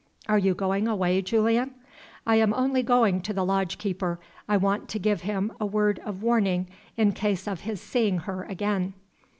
[0.27, 1.75] "Are you going away, Julian?"
[2.25, 4.19] "I am only going to the lodge keeper.
[4.49, 8.41] I want to give him a word of warning in case of his seeing her
[8.45, 8.95] again."